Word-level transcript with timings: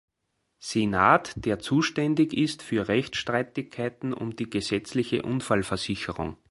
Senat, 0.57 1.31
der 1.35 1.59
zuständig 1.59 2.33
ist 2.33 2.63
für 2.63 2.87
Rechtsstreitigkeiten 2.87 4.13
um 4.13 4.35
die 4.35 4.49
gesetzliche 4.49 5.21
Unfallversicherung. 5.21 6.37